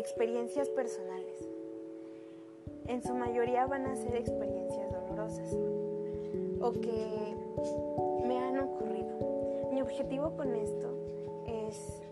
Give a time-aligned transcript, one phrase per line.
[0.00, 1.46] experiencias personales.
[2.86, 5.52] En su mayoría van a ser experiencias dolorosas
[6.60, 7.36] o que
[8.26, 9.68] me han ocurrido.
[9.70, 10.88] Mi objetivo con esto
[11.46, 12.02] es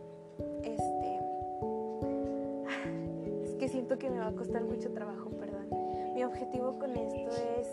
[0.63, 1.19] este
[3.45, 5.69] es que siento que me va a costar mucho trabajo, perdón.
[6.15, 7.69] Mi objetivo con esto es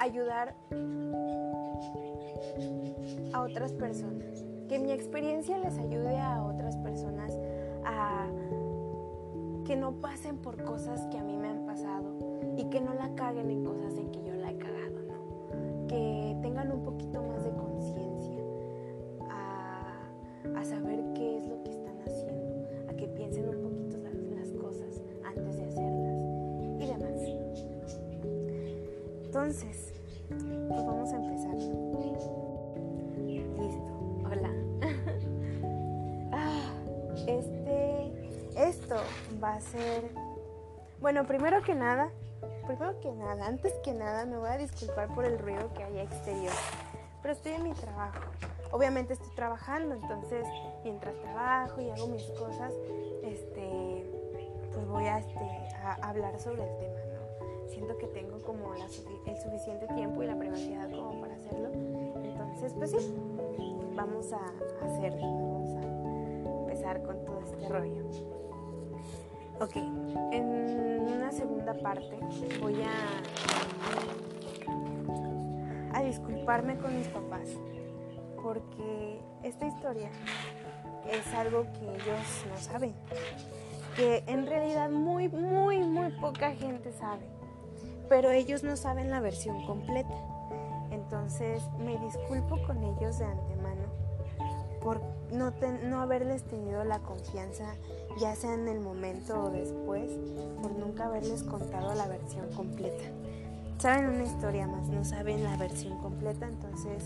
[0.00, 0.56] ayudar
[3.32, 7.38] a otras personas, que mi experiencia les ayude a otras personas
[7.84, 8.26] a
[9.64, 12.14] que no pasen por cosas que a mí me han pasado
[12.56, 15.86] y que no la caguen en cosas en que yo la he cagado, ¿no?
[15.88, 18.42] Que tengan un poquito más de conciencia
[19.30, 24.50] a, saber qué es lo que están haciendo, a que piensen un poquito las, las
[24.52, 26.22] cosas antes de hacerlas
[26.80, 27.14] y demás.
[29.24, 29.93] Entonces,
[41.04, 42.08] bueno, primero que nada,
[42.66, 45.98] primero que nada, antes que nada me voy a disculpar por el ruido que hay
[45.98, 46.54] exterior,
[47.20, 48.20] pero estoy en mi trabajo.
[48.72, 50.46] Obviamente estoy trabajando, entonces
[50.82, 52.72] mientras trabajo y hago mis cosas,
[53.22, 54.10] este,
[54.72, 55.44] pues voy a, este,
[55.84, 57.00] a hablar sobre el tema
[57.66, 61.68] siento que tengo como el suficiente tiempo y la privacidad como para hacerlo.
[62.22, 63.14] Entonces, pues sí,
[63.94, 64.40] vamos a
[64.82, 68.33] hacerlo, vamos a empezar con todo este rollo.
[69.64, 70.44] Ok, en
[71.10, 72.20] una segunda parte
[72.60, 72.90] voy a,
[75.98, 77.48] a disculparme con mis papás
[78.42, 80.10] porque esta historia
[81.10, 82.92] es algo que ellos no saben,
[83.96, 87.24] que en realidad muy, muy, muy poca gente sabe
[88.10, 90.14] pero ellos no saben la versión completa.
[90.90, 93.82] Entonces me disculpo con ellos de antemano
[94.84, 95.00] por
[95.32, 95.52] no,
[95.88, 97.74] no haberles tenido la confianza,
[98.18, 100.10] ya sea en el momento o después,
[100.62, 103.04] por nunca haberles contado la versión completa.
[103.78, 107.04] Saben una historia más, no saben la versión completa, entonces,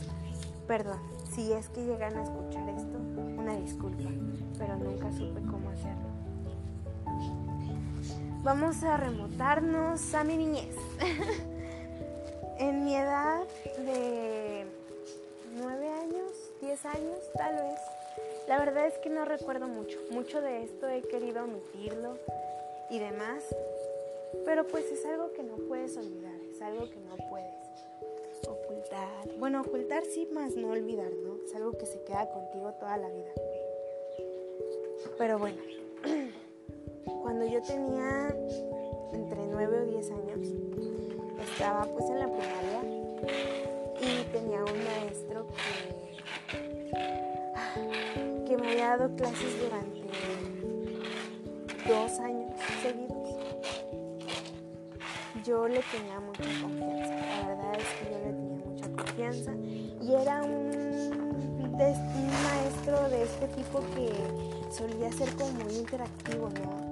[0.66, 0.98] perdón,
[1.34, 2.98] si es que llegan a escuchar esto,
[3.36, 4.10] una disculpa,
[4.58, 6.19] pero nunca supe cómo hacerlo
[8.48, 10.75] vamos a remontarnos a mi niñez.
[12.58, 13.42] en mi edad
[13.76, 14.66] de
[15.54, 16.32] 9 años,
[16.62, 17.78] 10 años tal vez,
[18.48, 19.98] la verdad es que no recuerdo mucho.
[20.10, 22.16] Mucho de esto he querido omitirlo
[22.91, 23.44] y demás,
[24.44, 27.54] pero pues es algo que no puedes olvidar, es algo que no puedes
[28.48, 29.38] ocultar.
[29.38, 31.37] Bueno, ocultar sí, más no olvidar, ¿no?
[31.44, 33.32] Es algo que se queda contigo toda la vida.
[35.19, 35.58] Pero bueno.
[37.22, 38.34] Cuando yo tenía
[39.12, 40.48] entre 9 o 10 años,
[41.53, 42.82] estaba pues en la primaria
[44.00, 47.27] y tenía un maestro que,
[48.68, 50.00] había dado clases durante
[51.88, 52.52] dos años
[52.82, 53.16] seguidos.
[55.44, 59.52] Yo le tenía mucha confianza, la verdad es que yo le tenía mucha confianza
[60.02, 60.88] y era un,
[61.78, 64.10] maestro de este tipo que
[64.70, 66.88] solía ser como muy interactivo, ¿no?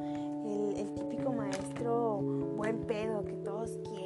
[2.67, 4.06] buen pedo que todos quieren,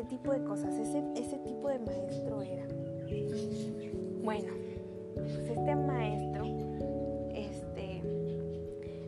[0.00, 0.74] ese tipo de cosas.
[0.76, 2.66] Ese, ese tipo de maestro era.
[4.22, 4.52] Bueno,
[5.14, 6.44] pues este maestro,
[7.34, 8.02] este,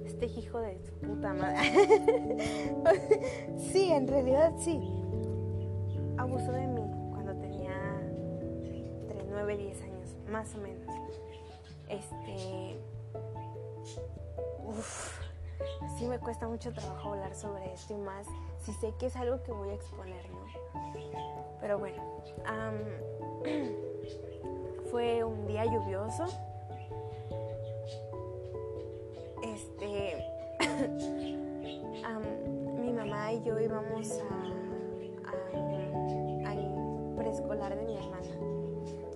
[0.04, 1.58] este hijo de su puta madre.
[3.56, 4.80] sí, en realidad sí.
[6.18, 7.74] Abusó de mí cuando tenía
[9.00, 10.94] entre 9 y 10 años, más o menos.
[11.88, 12.76] Este
[14.64, 15.20] Uf,
[15.98, 18.26] sí me cuesta mucho trabajo hablar sobre esto y más
[18.64, 20.71] si sé que es algo que voy a exponer, ¿no?
[21.62, 22.02] Pero bueno,
[24.90, 26.24] fue un día lluvioso.
[29.44, 30.26] Este,
[32.80, 34.24] mi mamá y yo íbamos a,
[36.48, 36.54] a,
[37.16, 38.26] preescolar de mi hermana.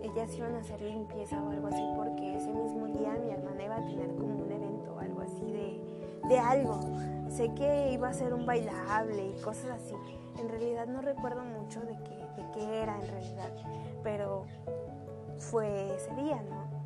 [0.05, 3.75] Ellas iban a hacer limpieza o algo así porque ese mismo día mi hermana iba
[3.77, 5.81] a tener como un evento o algo así de,
[6.29, 6.79] de algo.
[7.29, 9.97] Sé que iba a ser un bailable y cosas así.
[10.39, 12.16] En realidad no recuerdo mucho de qué,
[12.63, 13.51] era en realidad,
[14.03, 14.45] pero
[15.39, 16.77] fue ese día, ¿no?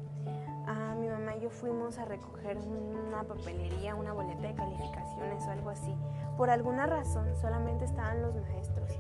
[0.71, 5.51] a mi mamá y yo fuimos a recoger una papelería, una boleta de calificaciones o
[5.51, 5.95] algo así.
[6.37, 8.91] Por alguna razón solamente estaban los maestros.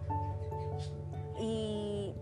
[1.38, 2.14] Y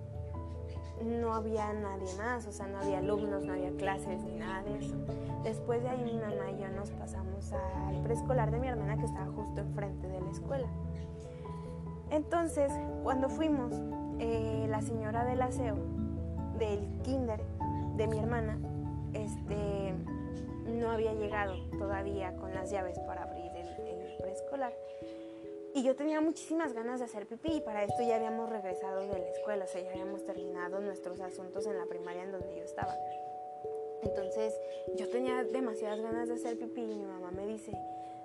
[1.04, 4.78] no había nadie más, o sea, no había alumnos, no había clases ni nada de
[4.78, 4.94] eso.
[5.42, 9.06] Después de ahí mi mamá y yo nos pasamos al preescolar de mi hermana que
[9.06, 10.68] estaba justo enfrente de la escuela.
[12.10, 12.72] Entonces,
[13.02, 13.72] cuando fuimos,
[14.18, 15.76] eh, la señora del aseo
[16.58, 17.40] del kinder
[17.96, 18.58] de mi hermana
[19.14, 19.94] este,
[20.66, 23.68] no había llegado todavía con las llaves para abrir el,
[24.20, 24.74] preescolar.
[25.74, 29.18] Y yo tenía muchísimas ganas de hacer pipí y para esto ya habíamos regresado de
[29.18, 32.64] la escuela, o sea, ya habíamos terminado nuestros asuntos en la primaria en donde yo
[32.64, 32.94] estaba.
[34.02, 34.58] Entonces
[34.96, 37.72] yo tenía demasiadas ganas de hacer pipí y mi mamá me dice,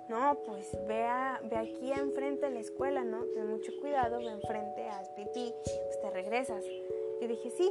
[0.08, 1.06] no, pues ve,
[1.44, 3.24] ve aquí enfrente de la escuela, ¿no?
[3.34, 5.54] Ten mucho cuidado, ve enfrente, haz pipí,
[6.10, 6.64] regresas.
[7.20, 7.70] Yo dije, sí,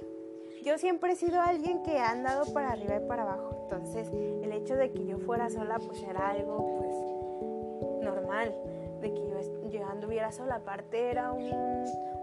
[0.63, 3.59] yo siempre he sido alguien que ha andado para arriba y para abajo.
[3.63, 8.53] Entonces el hecho de que yo fuera sola pues era algo pues normal,
[9.01, 10.55] de que yo, yo anduviera sola.
[10.55, 11.51] Aparte era un,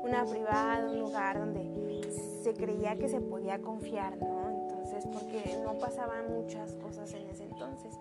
[0.03, 2.03] una privada, un lugar donde
[2.43, 4.51] se creía que se podía confiar, ¿no?
[4.51, 7.99] Entonces, porque no pasaban muchas cosas en ese entonces.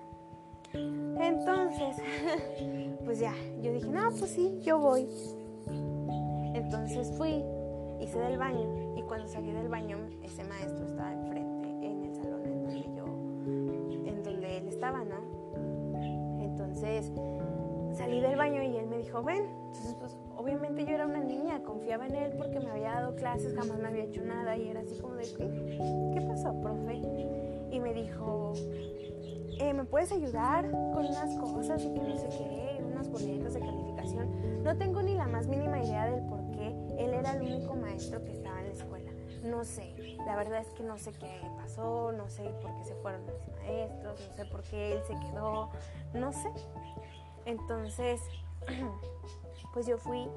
[0.74, 1.98] Entonces,
[3.06, 5.08] pues ya, yo dije, no, pues sí, yo voy.
[6.54, 7.44] Entonces fui,
[8.00, 12.46] hice del baño y cuando salí del baño, ese maestro estaba enfrente, en el salón
[12.46, 13.06] en donde yo,
[14.10, 15.40] en donde él estaba, ¿no?
[16.42, 17.12] Entonces
[17.94, 19.44] salí del baño y él me dijo, ven.
[19.68, 23.54] Entonces, pues obviamente yo era una niña, confiaba en él porque me había dado clases,
[23.54, 27.02] jamás me había hecho nada y era así como de, ¿qué, ¿Qué pasó, profe?
[27.72, 28.54] Y me dijo,
[29.60, 33.60] eh, ¿me puedes ayudar con unas cosas y que no sé qué, unas boletas de
[33.60, 34.64] calificación?
[34.64, 36.26] No tengo ni la más mínima idea del
[37.20, 39.12] era el único maestro que estaba en la escuela.
[39.44, 39.94] No sé,
[40.26, 43.48] la verdad es que no sé qué pasó, no sé por qué se fueron los
[43.48, 45.70] maestros, no sé por qué él se quedó,
[46.14, 46.52] no sé.
[47.46, 48.22] Entonces,
[49.74, 50.28] pues yo fui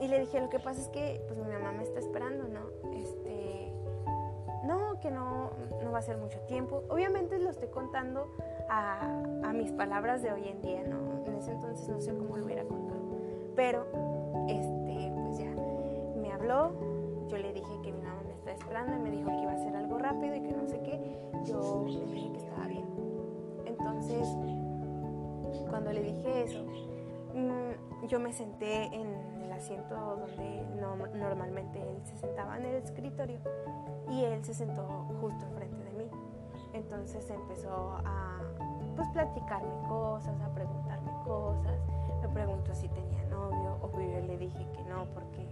[0.00, 2.90] y le dije, lo que pasa es que pues mi mamá me está esperando, ¿no?
[2.92, 3.72] Este,
[4.64, 5.50] no, que no,
[5.82, 6.84] no va a ser mucho tiempo.
[6.88, 8.34] Obviamente lo estoy contando
[8.68, 9.00] a,
[9.44, 11.24] a, mis palabras de hoy en día, ¿no?
[11.26, 12.98] En ese entonces no sé cómo lo hubiera contado.
[13.54, 13.86] Pero,
[16.48, 19.52] habló, yo le dije que mi mamá me estaba esperando y me dijo que iba
[19.52, 21.30] a hacer algo rápido y que no sé qué.
[21.44, 22.86] Yo le dije que estaba bien.
[23.66, 24.28] Entonces,
[25.68, 26.64] cuando le dije eso,
[27.34, 32.74] mmm, yo me senté en el asiento donde no, normalmente él se sentaba en el
[32.76, 33.38] escritorio
[34.08, 34.86] y él se sentó
[35.20, 36.10] justo enfrente de mí.
[36.72, 38.40] Entonces empezó a
[38.96, 41.78] pues platicarme cosas, a preguntarme cosas.
[42.22, 45.46] Me preguntó si tenía novio, obvio yo le dije que no porque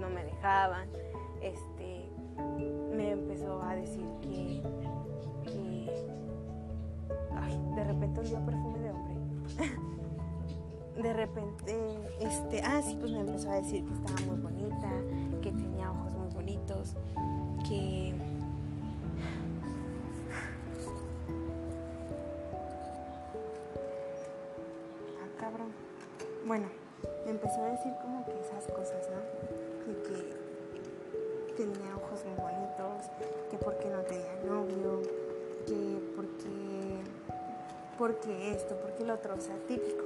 [0.00, 0.88] no me dejaban.
[1.42, 2.10] Este,
[2.96, 4.62] me empezó a decir que,
[7.74, 9.14] de repente olía perfume de hombre.
[11.02, 11.74] de repente,
[12.20, 14.90] este, ah, sí, pues me empezó a decir que estaba muy bonita,
[15.40, 16.94] que tenía ojos muy bonitos,
[17.68, 18.14] que
[25.22, 25.60] ah.
[26.46, 26.66] Bueno,
[27.24, 29.59] me empezó a decir como que esas cosas, ¿no?
[29.86, 33.10] De que tenía ojos muy bonitos,
[33.50, 35.02] que porque no tenía novio,
[35.66, 36.60] que porque
[38.00, 40.04] porque esto, porque lo otro, o sea, típico.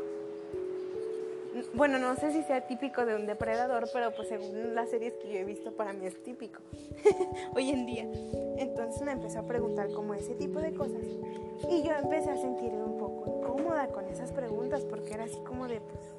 [1.74, 5.32] Bueno, no sé si sea típico de un depredador, pero pues según las series que
[5.32, 6.58] yo he visto, para mí es típico
[7.54, 8.02] hoy en día.
[8.58, 11.02] Entonces me empezó a preguntar como ese tipo de cosas.
[11.70, 15.68] Y yo empecé a sentirme un poco incómoda con esas preguntas, porque era así como
[15.68, 16.13] de, pues,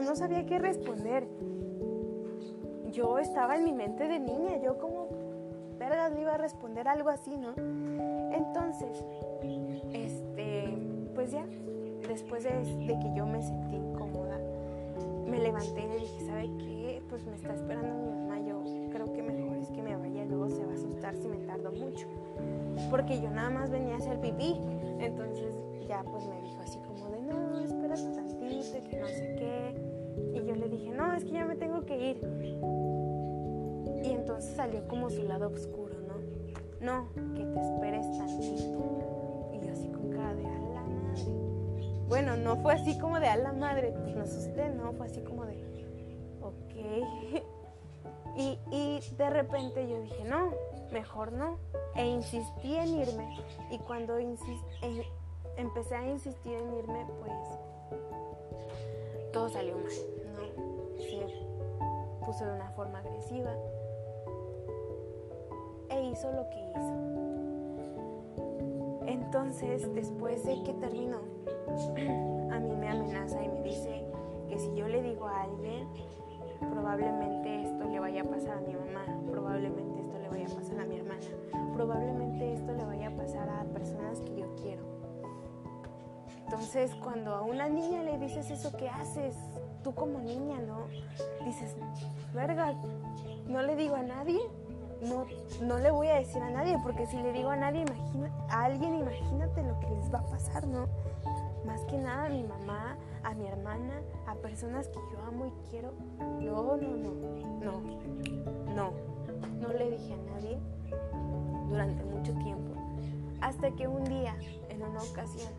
[0.00, 1.26] no sabía qué responder.
[2.92, 5.08] Yo estaba en mi mente de niña, yo como,
[5.78, 7.54] vergas, le iba a responder algo así, ¿no?
[8.32, 9.04] Entonces,
[9.92, 10.76] este,
[11.14, 11.44] pues ya,
[12.08, 12.50] después de,
[12.86, 14.38] que yo me sentí incómoda,
[15.26, 17.02] me levanté y dije, ¿sabe qué?
[17.08, 20.48] Pues me está esperando mi mamá, yo creo que mejor es que me vaya, luego
[20.48, 22.06] se va a asustar si me tardo mucho.
[22.90, 24.56] Porque yo nada más venía a hacer pipí.
[24.98, 25.54] Entonces
[25.86, 26.47] ya pues me
[31.18, 32.20] es que ya me tengo que ir.
[34.04, 36.14] Y entonces salió como su lado oscuro, ¿no?
[36.80, 39.50] No, que te esperes tantito.
[39.52, 41.24] Y yo así con cara de a la madre.
[42.08, 45.20] Bueno, no fue así como de a la madre, pues me asusté, no, fue así
[45.22, 45.56] como de,
[46.40, 47.44] ok.
[48.36, 50.52] Y, y de repente yo dije, no,
[50.92, 51.58] mejor no.
[51.96, 53.36] E insistí en irme.
[53.72, 54.64] Y cuando insist,
[55.56, 57.32] empecé a insistir en irme, pues
[59.32, 59.92] todo salió mal,
[62.28, 63.54] puso de una forma agresiva
[65.88, 66.94] e hizo lo que hizo.
[69.06, 71.20] Entonces, después de que terminó,
[72.52, 74.04] a mí me amenaza y me dice
[74.46, 75.88] que si yo le digo a alguien,
[76.60, 80.80] probablemente esto le vaya a pasar a mi mamá, probablemente esto le vaya a pasar
[80.80, 81.24] a mi hermana,
[81.72, 84.82] probablemente esto le vaya a pasar a personas que yo quiero.
[86.44, 89.34] Entonces, cuando a una niña le dices eso, ¿qué haces?
[89.82, 90.86] Tú como niña, ¿no?
[91.44, 91.76] Dices,
[92.34, 92.74] verga,
[93.46, 94.40] no le digo a nadie
[95.02, 95.26] no,
[95.62, 98.64] no le voy a decir a nadie, porque si le digo a nadie, imagina, a
[98.64, 100.86] alguien, imagínate lo que les va a pasar, ¿no?
[101.64, 105.70] Más que nada a mi mamá, a mi hermana, a personas que yo amo y
[105.70, 105.92] quiero.
[106.18, 107.12] No, no, no,
[107.62, 107.80] no,
[108.74, 108.92] no,
[109.60, 110.58] no le dije a nadie
[111.68, 112.74] durante mucho tiempo.
[113.40, 114.34] Hasta que un día,
[114.68, 115.52] en una ocasión,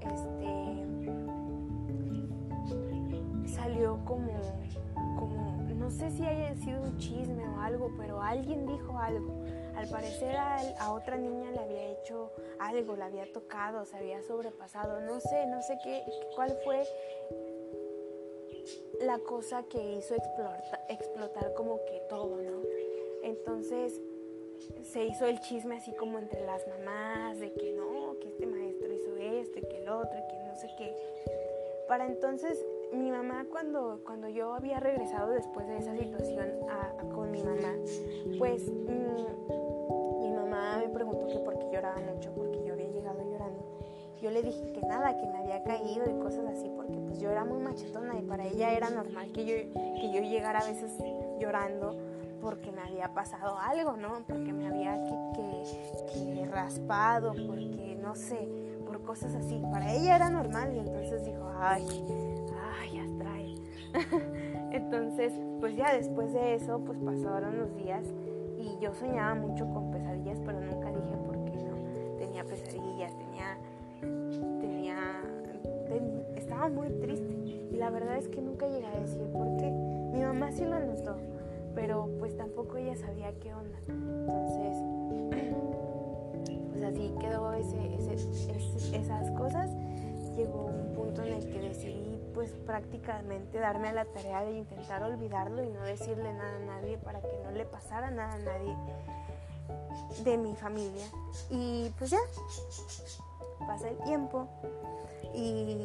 [0.00, 1.35] este
[3.66, 4.30] salió como,
[5.18, 9.42] como, no sé si haya sido un chisme o algo, pero alguien dijo algo.
[9.74, 12.30] Al parecer a, otra niña le había hecho
[12.60, 16.04] algo, la había tocado, se había sobrepasado, no sé, no sé qué,
[16.36, 16.84] cuál fue
[19.00, 22.62] la cosa que hizo explotar, explotar como que todo, ¿no?
[23.24, 24.00] Entonces
[24.84, 28.92] se hizo el chisme así como entre las mamás, de que no, que este maestro
[28.92, 30.96] hizo esto y que el otro y que no sé qué.
[31.88, 36.46] Para entonces mi mamá cuando, cuando yo había regresado después de esa situación
[37.14, 37.74] con mi mamá,
[38.38, 43.18] pues mm, mi mamá me preguntó que por qué lloraba mucho, porque yo había llegado
[43.22, 43.64] llorando.
[44.20, 47.30] Yo le dije que nada, que me había caído y cosas así, porque pues yo
[47.30, 50.92] era muy machetona y para ella era normal que yo, que yo llegara a veces
[51.38, 51.96] llorando
[52.40, 54.22] porque me había pasado algo, ¿no?
[54.26, 55.02] Porque me había
[55.34, 58.48] que, raspado, porque no sé,
[58.86, 59.60] por cosas así.
[59.70, 61.84] Para ella era normal y entonces dijo, ay.
[64.72, 68.04] entonces, pues ya después de eso, pues pasaron los días
[68.58, 72.18] y yo soñaba mucho con pesadillas, pero nunca dije por qué no.
[72.18, 73.58] Tenía pesadillas, tenía,
[74.60, 74.96] tenía,
[76.36, 79.70] estaba muy triste y la verdad es que nunca llegué a decir por qué.
[80.12, 81.16] Mi mamá sí lo notó
[81.76, 83.78] pero pues tampoco ella sabía qué onda.
[83.86, 84.76] Entonces,
[86.70, 87.94] pues así quedó ese,
[88.96, 89.70] esas cosas.
[90.34, 91.22] Llegó un punto
[92.66, 97.20] prácticamente darme a la tarea de intentar olvidarlo y no decirle nada a nadie para
[97.20, 98.76] que no le pasara nada a nadie
[100.24, 101.06] de mi familia.
[101.50, 102.18] Y pues ya,
[103.66, 104.48] pasa el tiempo
[105.34, 105.78] y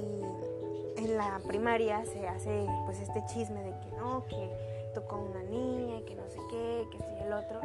[0.97, 5.97] en la primaria se hace pues este chisme de que no, que tocó una niña
[5.97, 7.61] y que no sé qué, que sí el otro.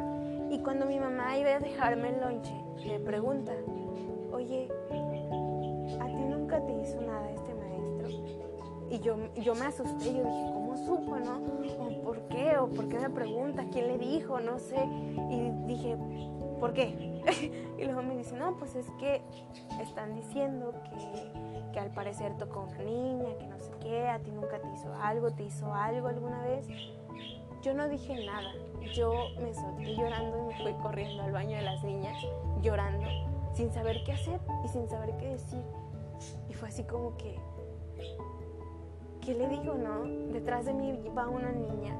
[0.49, 2.53] Y cuando mi mamá iba a dejarme el lonche,
[2.85, 3.53] me pregunta,
[4.31, 4.69] oye,
[5.99, 7.56] ¿a ti nunca te hizo nada este?
[8.89, 11.37] Y yo, yo me asusté, yo dije, ¿cómo supo, no?
[11.79, 12.57] ¿O por qué?
[12.57, 13.65] ¿O por qué me pregunta?
[13.71, 14.39] ¿Quién le dijo?
[14.39, 14.77] No sé.
[15.29, 15.97] Y dije,
[16.59, 17.21] ¿por qué?
[17.77, 19.21] y luego me dice, no, pues es que
[19.81, 24.31] están diciendo que, que al parecer tocó una niña, que no sé qué, a ti
[24.31, 26.67] nunca te hizo algo, te hizo algo alguna vez.
[27.61, 28.53] Yo no dije nada,
[28.93, 32.17] yo me solté llorando y me fui corriendo al baño de las niñas,
[32.61, 33.05] llorando,
[33.53, 35.61] sin saber qué hacer y sin saber qué decir.
[36.49, 37.37] Y fue así como que,
[39.27, 40.05] ¿qué le digo, no?
[40.31, 41.93] Detrás de mí va una niña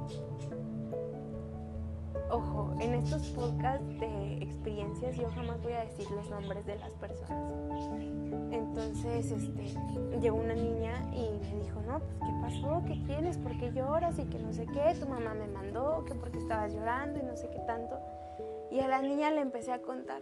[2.30, 6.92] Ojo, en estos podcasts de experiencias yo jamás voy a decir los nombres de las
[6.94, 7.54] personas.
[8.52, 12.84] Entonces, este, llegó una niña y me dijo, no, pues ¿qué pasó?
[12.86, 13.38] ¿Qué tienes?
[13.38, 14.20] ¿Por qué lloras?
[14.20, 17.36] Y que no sé qué, tu mamá me mandó, que porque estabas llorando y no
[17.38, 17.98] sé qué tanto.
[18.72, 20.22] Y a la niña le empecé a contar.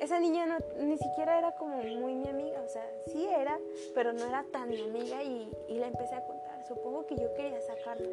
[0.00, 3.58] Esa niña no, ni siquiera era como muy mi amiga, o sea, sí era,
[3.94, 6.64] pero no era tan mi amiga y, y le empecé a contar.
[6.66, 8.08] Supongo que yo quería sacarlo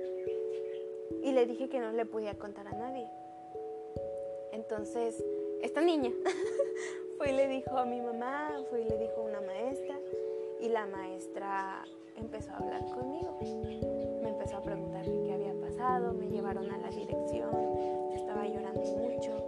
[1.23, 3.07] y le dije que no le podía contar a nadie.
[4.51, 5.23] Entonces,
[5.61, 6.11] esta niña
[7.17, 9.99] fue y le dijo a mi mamá, fue y le dijo a una maestra
[10.59, 11.83] y la maestra
[12.15, 13.37] empezó a hablar conmigo.
[14.21, 17.77] Me empezó a preguntar qué había pasado, me llevaron a la dirección,
[18.13, 19.44] estaba llorando mucho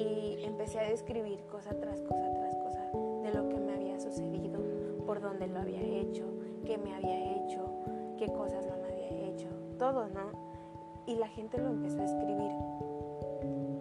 [0.00, 2.90] y empecé a describir cosa tras cosa tras cosa
[3.22, 4.60] de lo que me había sucedido,
[5.06, 6.24] por dónde lo había hecho,
[6.64, 7.70] qué me había hecho,
[8.18, 10.50] qué cosas no me había hecho, todo, ¿no?
[11.10, 12.52] y la gente lo empezó a escribir.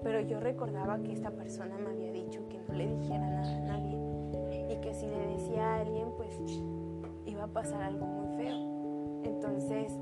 [0.02, 3.60] Pero yo recordaba que esta persona me había dicho que no le dijera nada a
[3.60, 3.98] nadie
[4.70, 6.40] y que si le decía a alguien pues
[7.26, 8.56] iba a pasar algo muy feo.
[9.26, 9.94] Entonces,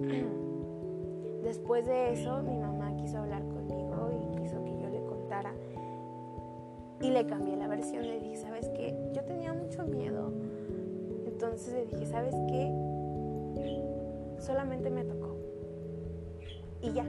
[1.42, 3.59] después de eso mi mamá quiso hablar conmigo
[7.00, 8.06] y le cambié la versión.
[8.06, 8.94] Le dije, ¿sabes qué?
[9.12, 10.32] Yo tenía mucho miedo.
[11.26, 12.70] Entonces le dije, ¿sabes qué?
[14.38, 15.36] Solamente me tocó
[16.82, 17.04] y ya.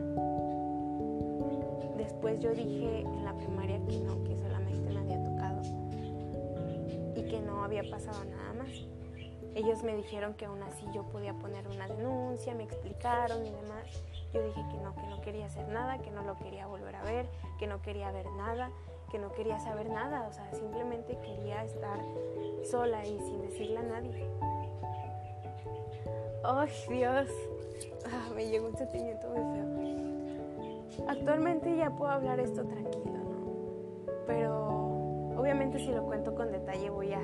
[1.98, 5.62] Después yo dije en la primaria que no, que solamente me había tocado
[7.16, 8.70] y que no había pasado nada más.
[9.54, 14.04] Ellos me dijeron que aún así yo podía poner una denuncia, me explicaron y demás.
[14.34, 17.04] Yo dije que no, que no quería hacer nada, que no lo quería volver a
[17.04, 17.28] ver,
[17.60, 18.72] que no quería ver nada,
[19.12, 22.00] que no quería saber nada, o sea, simplemente quería estar
[22.64, 24.26] sola y sin decirle a nadie.
[26.44, 27.30] ¡Ay, Dios!
[28.06, 31.08] Ah, me llegó un sentimiento muy feo.
[31.10, 34.14] actualmente ya puedo hablar esto tranquilo, ¿no?
[34.26, 37.22] Pero obviamente si lo cuento con detalle voy a,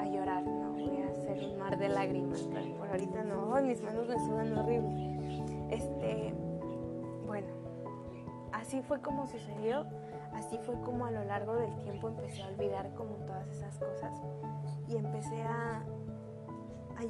[0.00, 0.72] a, llorar, ¿no?
[0.72, 4.56] Voy a hacer un mar de lágrimas, pero por ahorita no, mis manos me sudan
[4.58, 5.66] horrible.
[5.70, 6.34] Este,
[8.72, 9.84] así fue como sucedió,
[10.32, 14.18] así fue como a lo largo del tiempo empecé a olvidar como todas esas cosas
[14.88, 15.84] y empecé a,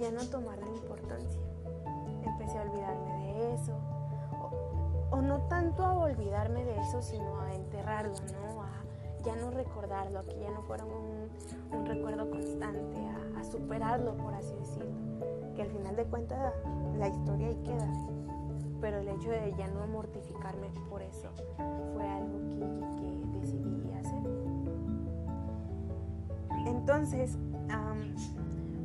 [0.01, 1.41] ya no tomarle importancia.
[2.25, 3.79] Empecé a olvidarme de eso,
[5.13, 8.63] o, no tanto a olvidarme de eso, sino a enterrarlo, ¿no?
[8.63, 8.83] A
[9.23, 12.99] ya no recordarlo, que ya no fuera un, recuerdo constante,
[13.39, 14.91] a superarlo, por así decirlo.
[15.55, 16.55] Que al final de cuentas
[16.99, 17.89] la historia ahí queda
[18.83, 21.31] pero el hecho de ya no mortificarme por eso
[21.95, 24.23] fue algo que, decidí hacer.
[26.67, 27.39] Entonces,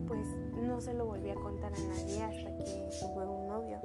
[0.08, 0.28] pues
[0.62, 3.82] no se lo volví a contar a nadie hasta que tuve un novio,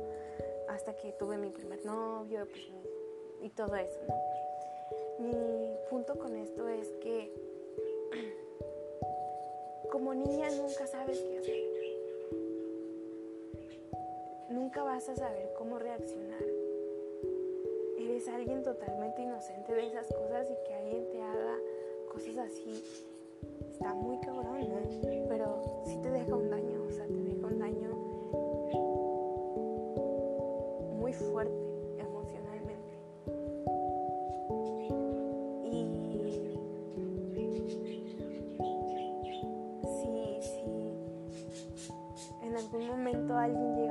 [0.69, 2.69] hasta que tuve mi primer novio pues,
[3.41, 4.01] y todo eso,
[5.19, 5.33] Mi
[5.89, 7.33] punto con esto es que
[9.91, 11.72] como niña nunca sabes qué hacer
[14.73, 16.43] nunca vas a saber cómo reaccionar.
[17.99, 21.59] Eres alguien totalmente inocente de esas cosas y que alguien te haga
[22.11, 22.83] cosas así.
[23.71, 24.81] Está muy cabrón, ¿no?
[25.29, 27.91] Pero sí te deja un daño, o sea, te deja un daño
[30.99, 31.53] muy fuerte
[31.99, 32.97] emocionalmente.
[35.67, 35.85] Y
[39.85, 40.65] si, si
[42.47, 43.82] en algún momento alguien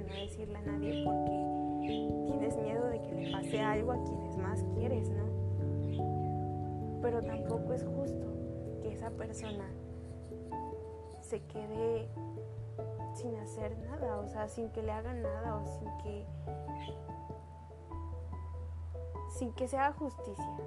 [0.00, 4.62] no decirle a nadie porque tienes miedo de que le pase algo a quienes más
[4.74, 7.00] quieres, ¿no?
[7.02, 8.26] Pero tampoco es justo
[8.82, 9.68] que esa persona
[11.20, 12.08] se quede
[13.14, 16.26] sin hacer nada, o sea, sin que le hagan nada o sin que
[19.30, 20.58] sin que se haga justicia.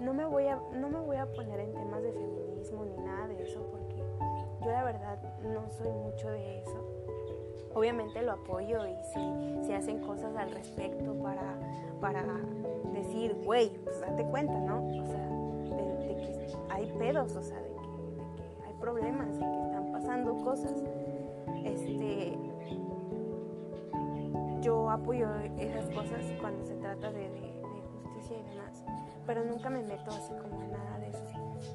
[0.00, 3.28] No me voy a no me voy a poner en temas de feminismo ni nada
[3.28, 3.96] de eso porque
[4.64, 6.95] yo la verdad no soy mucho de eso.
[7.76, 11.58] Obviamente lo apoyo y si, si hacen cosas al respecto para,
[12.00, 12.24] para
[12.92, 14.78] decir, güey, pues date cuenta, ¿no?
[14.78, 15.28] O sea,
[15.76, 19.92] de, de que hay pedos, o sea, de que, de hay problemas, de que están
[19.92, 20.72] pasando cosas
[21.66, 22.38] este,
[24.62, 27.28] yo apoyo esas cosas cuando se trata de,
[28.02, 28.84] justicia y demás,
[29.26, 31.24] pero nunca me meto así como en nada de eso.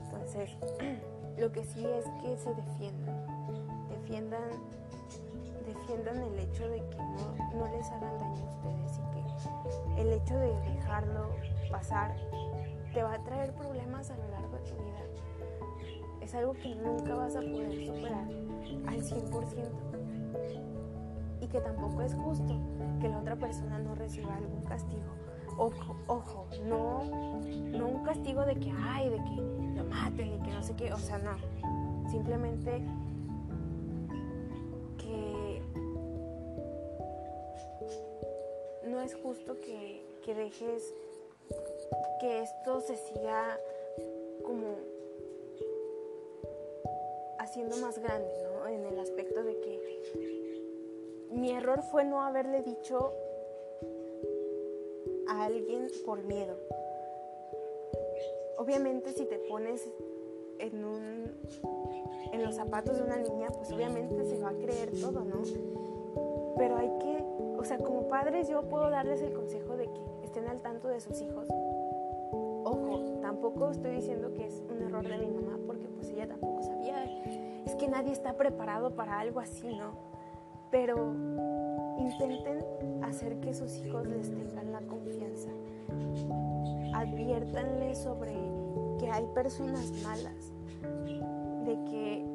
[0.06, 0.58] Entonces,
[1.38, 4.50] lo que sí es que se defiendan, defiendan,
[5.74, 10.14] defiendan el hecho de que no, no les hagan daño a ustedes y que el
[10.14, 11.30] hecho de dejarlo
[11.72, 12.16] pasar
[12.94, 15.00] te va a traer problemas a lo largo de tu vida.
[16.22, 18.28] Es algo que nunca vas a poder superar
[18.88, 19.70] al 100%.
[21.42, 22.54] Y que tampoco es justo
[23.00, 25.10] que la otra persona no reciba algún castigo.
[25.58, 27.04] Ojo, ojo, no,
[27.78, 29.36] no un castigo de que, ay, de que
[29.76, 31.36] lo maten y que no sé qué, o sea, no.
[32.10, 32.84] Simplemente
[39.02, 40.94] es justo que, que dejes
[42.20, 43.60] que esto se siga
[44.44, 44.76] como
[47.40, 48.68] haciendo más grande, ¿no?
[48.68, 50.02] En el aspecto de que
[51.32, 53.14] mi error fue no haberle dicho
[55.28, 56.56] a alguien por miedo.
[58.58, 59.90] Obviamente si te pones
[60.60, 61.32] en un
[62.32, 65.42] en los zapatos de una niña, pues obviamente se va a creer todo, ¿no?
[66.58, 67.11] Pero hay que,
[67.62, 71.00] o sea, como padres yo puedo darles el consejo de que estén al tanto de
[71.00, 71.48] sus hijos.
[72.64, 76.64] Ojo, tampoco estoy diciendo que es un error de mi mamá, porque pues ella tampoco
[76.64, 77.06] sabía
[77.66, 79.92] es que nadie está preparado para algo así, ¿no?
[80.72, 81.14] Pero
[82.00, 82.64] intenten
[83.04, 85.50] hacer que sus hijos les tengan la confianza.
[86.96, 88.34] Adviértanles sobre
[88.98, 90.52] que hay personas malas,
[91.66, 92.26] de que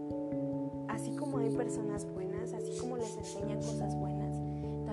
[0.88, 4.15] así como hay personas buenas, así como les enseñan cosas buenas,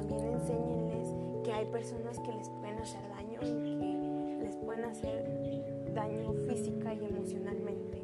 [0.07, 1.09] también enséñenles
[1.43, 6.93] que hay personas que les pueden hacer daño y que les pueden hacer daño física
[6.93, 8.01] y emocionalmente.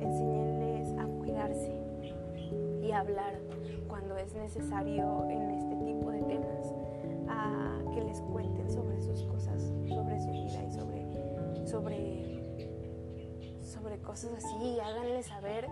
[0.00, 0.54] Enséñenles
[2.82, 3.34] y hablar
[3.88, 6.74] cuando es necesario en este tipo de temas,
[7.28, 10.20] a que les cuenten sobre sus cosas, sobre
[11.66, 12.42] sobre,
[13.62, 15.68] sobre cosas así, háganles saber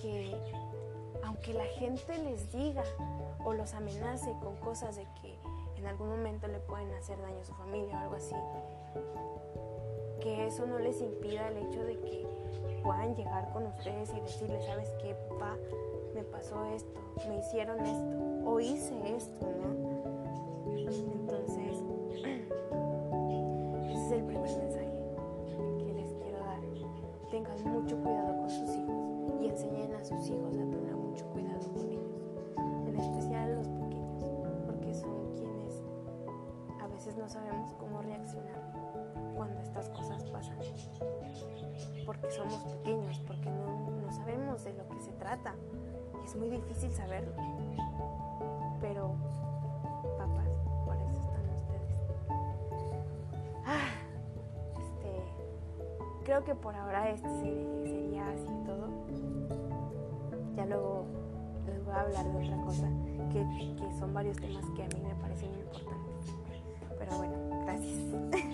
[0.00, 0.34] que
[1.24, 2.84] aunque la gente les diga
[3.46, 5.38] o los amenace con cosas de que
[5.76, 8.34] en algún momento le pueden hacer daño a su familia o algo así,
[10.20, 12.26] que eso no les impida el hecho de que
[12.82, 15.56] puedan llegar con ustedes y decirles, ¿sabes qué, papá?
[16.12, 19.85] Me pasó esto, me hicieron esto o hice esto, ¿no?
[42.20, 45.54] Porque somos pequeños, porque no, no sabemos de lo que se trata.
[46.22, 47.32] Y es muy difícil saberlo.
[48.80, 49.14] Pero,
[50.18, 50.48] papás,
[50.84, 52.00] por eso están ustedes.
[53.64, 53.88] Ah,
[54.72, 57.28] este, creo que por ahora este
[57.84, 58.88] sería así todo.
[60.56, 61.04] Ya luego
[61.66, 62.88] les voy a hablar de otra cosa,
[63.32, 66.32] que, que son varios temas que a mí me parecen importantes.
[66.98, 68.42] Pero bueno, gracias.